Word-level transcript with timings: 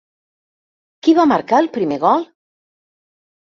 Qui 1.03 1.15
va 1.21 1.27
marcar 1.33 1.61
el 1.67 1.71
primer 1.77 2.01
gol? 2.07 2.29